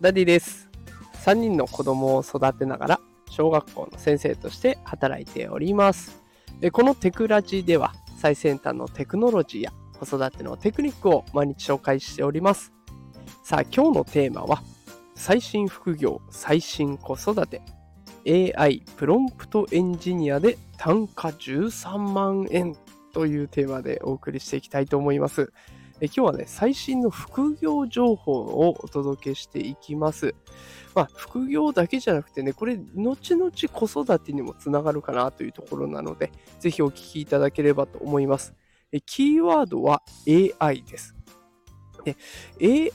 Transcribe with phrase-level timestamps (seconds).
[0.00, 0.70] ダディです。
[1.24, 6.22] 3人の子供を育てながら小学校の先生として働いております。
[6.70, 12.72] このテクラジでは最先端のテクノロジーや子育てのテクニックを毎日紹介しております。
[13.42, 14.62] さあ今日のテーマは
[15.16, 17.60] 最新副業最新子育て
[18.56, 22.76] AI プロンプトエンジニアで単価13万円
[23.12, 25.52] というテーマでお送りしていきたいと思います。
[26.00, 30.34] え今日はね、最新の副業情報をお届けしていきます。
[30.94, 36.30] まあ、副業だけじゃなくてね、これ、後々子育てにもつながるかなというところなので、
[36.60, 38.54] ぜひお聞きいただければと思います。
[38.92, 40.02] えキーワードは
[40.60, 41.14] AI です。
[42.04, 42.16] で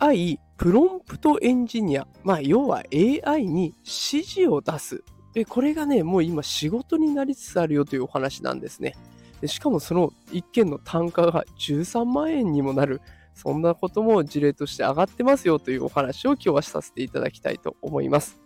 [0.00, 5.04] AI プロンプトエンジニア、まあ、要は AI に指示を出す。
[5.34, 8.96] でこれがね、もう今仕事になりつつあるよというお話なんですね。
[9.40, 13.00] でしかもその1件の単価が13万円にもなる、
[13.34, 18.40] そんなことも事例として上がってますよというお話を今日はさせていただきたいと思います。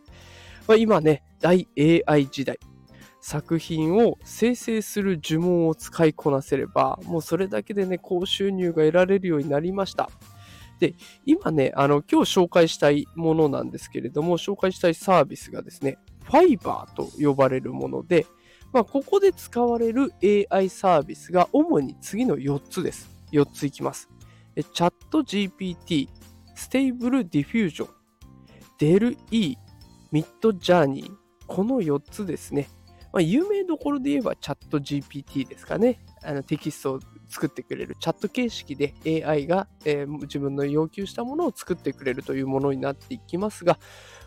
[0.69, 1.69] まあ、今ね、大
[2.06, 2.58] AI 時代。
[3.25, 10.11] 作品を生成する呪文を使いこなせれば、もうそれだけでね、高収入が得られるようになりました。
[10.80, 18.27] で、今ね、あの、今日紹介したいものなんですけれども、紹介したいサービスがですね、Fiverr と呼ばれるもので、
[18.73, 20.12] まあ、ここで使われる
[20.51, 23.11] AI サービスが主に次の4つです。
[23.33, 24.09] 4ついきます。
[24.56, 26.08] ChatGPT、
[26.55, 27.89] Stable Diffusion、
[28.78, 29.56] DALL-E、
[30.11, 31.12] Midjourney。
[31.47, 32.69] この4つですね。
[33.12, 36.01] まあ、有名どころで言えばチャット GPT ですかね。
[36.25, 38.95] あのテキストを作ってくれるチャット形式で
[39.27, 43.79] AI が、えー、自分の要求したものを作ってくれるというものになっていきますが、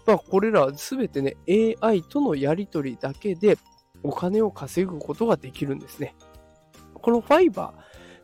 [0.05, 1.35] まあ、これらは全てね、
[1.81, 3.57] AI とのやり取りだけで
[4.05, 6.15] お金を稼ぐことができるんですね。
[6.93, 7.73] このファイバ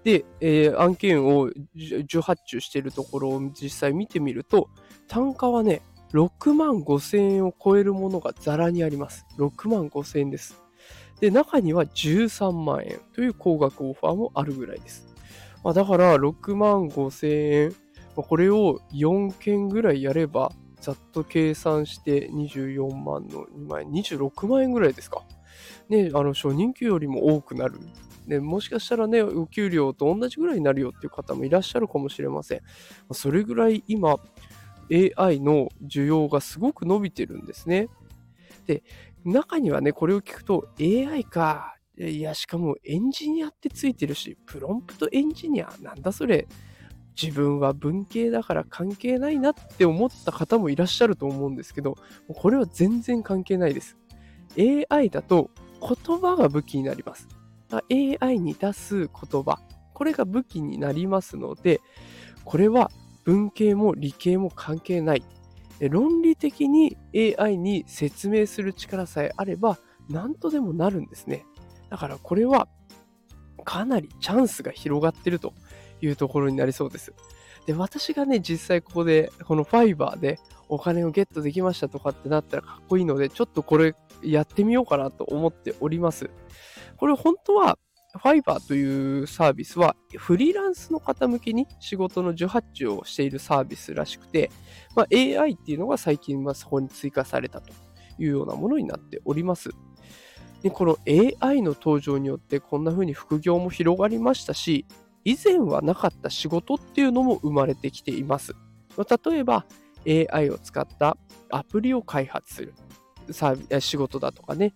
[0.03, 4.69] ーで、えー、案件を受発注しているところを実際見てみると、
[5.07, 5.81] 単価はね、
[6.13, 9.25] 6万5千円を超えるものがザラにあります。
[9.37, 10.61] 6万5千円です。
[11.19, 15.07] で、中には13万円という高額オファーもあるぐらいです。
[15.63, 17.31] まあ、だから6万5千
[17.65, 17.69] 円、
[18.15, 20.51] まあ、これを4件ぐらいやれば、
[20.81, 25.23] ざっと計算して24万の2万円、26万円ぐらいですか。
[25.91, 27.79] ね、あの初任給よりも多くなる。
[28.25, 32.61] ね、もしかしたらね、お給料と同じぐらいになるよっていう方もいらっしゃるかもしれません。
[33.11, 34.17] それぐらい今、
[34.89, 37.89] AI の需要がすごく伸びてるんですね。
[38.67, 38.83] で、
[39.25, 41.75] 中にはね、これを聞くと AI か。
[41.97, 46.47] いや、しかもエンジニアってついてるし、プロンプトエンジニアなんだそれ。
[47.21, 51.97] 自分は文系だから関係ないなって思った方もいらっしゃると思うんですけど、
[52.33, 53.97] これは全然関係ないです。
[54.89, 55.49] AI だと
[55.81, 57.27] 言葉が武器になります。
[58.21, 59.59] AI に出す言葉、
[59.93, 61.81] これが武器になりますので、
[62.43, 62.91] これは
[63.23, 65.23] 文系も理系も関係ない。
[65.89, 66.97] 論理的に
[67.39, 71.45] AI に説明する力さえあれば何とでもなるんですね。
[71.89, 72.67] だからこれは
[73.63, 75.53] かなりチャンスが広がってると
[76.01, 77.13] いうところになりそうです。
[77.65, 86.29] で、私がね、実際ここでこのファイバーでお金をゲットできましたとかってなったらかっこいいので、ちょっとこれやってみようかなと思っております。
[86.97, 87.77] これ本当は
[88.13, 94.51] ファイバーというサービスはフリーランスの方向けに仕事の受発注をしているサービスらしくて、
[94.95, 97.71] まあ、AI っていうのが最近はそこに追加されたと
[98.19, 99.69] いうようなものになっております。
[100.61, 104.85] でこの AI の登場によってこんな風に副業も広がりましたし、
[105.23, 108.55] 以前はなかった仕事っていうのも生まれてきています。
[108.97, 109.65] 例えば
[110.07, 111.17] AI を使った
[111.49, 112.73] アプリを開発する
[113.29, 114.73] サービ仕事だとかね、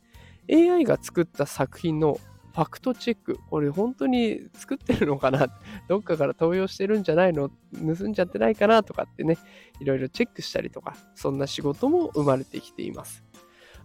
[0.51, 2.19] AI が作った作品の
[2.53, 5.47] ファクトチェック、これ本当に作ってるのかな？
[5.89, 7.49] どっかから盗用してるんじゃないの？
[7.73, 9.37] 盗んじゃってないかなとかってね、
[9.81, 13.25] いろいろチェックしたりとか、そんな仕事も生まれてきています。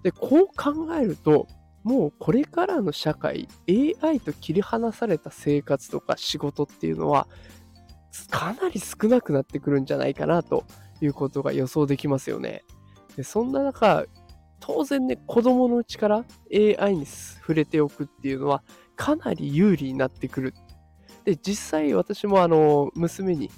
[0.04, 1.48] で、こう考えると、
[1.82, 7.26] もうこれからの社会、AI と切り離された生活とか仕事っていうのは、
[8.30, 10.64] かなり少なくなってくるんじゃないかなと
[11.00, 12.64] いうことが予想できますよね。
[13.16, 14.04] でそんな中、
[14.60, 18.62] 当然ね、子供のうちから AI に触れておくっていうのは
[18.94, 20.54] かなり有利になってくる。
[21.24, 23.50] で、実際私もあの、娘に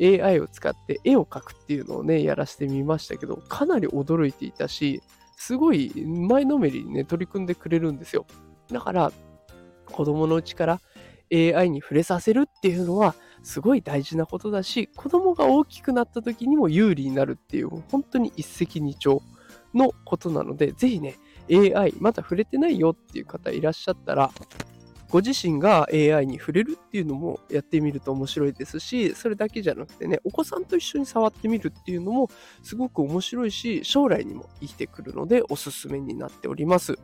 [0.00, 5.02] AI を使って絵を描くっていうのをね、やらせてみましたけど、かなり驚いていたし、
[5.40, 8.26] すごい前のめりにね、取り組んでくれるんですよ。
[8.70, 9.12] だから、
[9.86, 10.80] 子供のうちから
[11.32, 19.20] AI に触れさせるっていうのは、すごい大事なことだし、子供が大きくなった時にも有利になるっていう、本当に一石二鳥。
[19.74, 21.16] のことなので、ぜひね、
[21.50, 24.30] AI、まだ触れてないよっていう方いらっしゃったら、
[25.10, 32.30] ご自身が AI に触れるっていうのもやってみると面白いですし、それだけじゃなくてね、お子さんと一緒に触ってみるっていうのも
[32.62, 36.96] すごく面白いし、将来にも生きてくるのでおすすめになっております。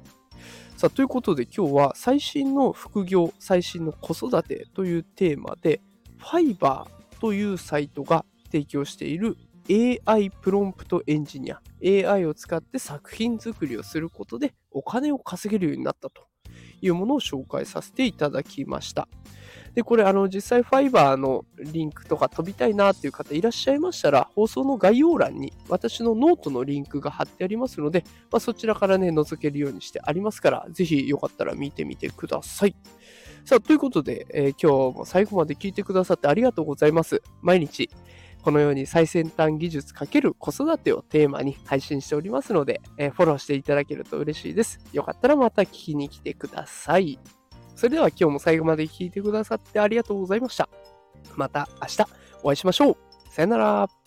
[0.76, 5.80] さあ、ということで今日は最新の副業、最新の子育てというテーマで、
[6.20, 6.86] Fiverr
[7.20, 9.36] というサイトが提供している
[10.06, 16.22] AI プロンプトエンジニア、AI を使って作品作りをすることでお金を稼げるようになったと
[16.80, 19.08] いうものを紹介させていただきました。
[19.76, 32.74] で、これ、あの、実際、 Fiverr のリンクとか飛びたいなっていう方いらっしゃいましたら、放送の概要欄に私のノートのリンクが貼ってありますので、まあ、そちらからね、覗けるようにしてありますから、ぜひよかったら見てみてください。
[33.44, 37.22] さあ、ということで、えー、今日も最後まで聞いてくださってありがとうございます。
[37.42, 37.90] 毎日、
[38.46, 44.78] このように最先端技術×子育てをテーマに配信しておりますので、えー、フォローしていただけると嬉しいです。
[44.92, 47.18] よかったらまた聞きに来てください。
[47.74, 50.68] それでは今日も最後まで聞いてくださってありがとうございました。
[51.34, 52.04] また明日
[52.44, 52.96] お会いしましょう。
[53.30, 54.05] さよなら。